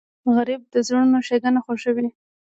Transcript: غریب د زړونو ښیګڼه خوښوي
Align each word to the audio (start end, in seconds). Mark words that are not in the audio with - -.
غریب 0.35 0.61
د 0.73 0.75
زړونو 0.87 1.17
ښیګڼه 1.27 1.59
خوښوي 1.65 2.07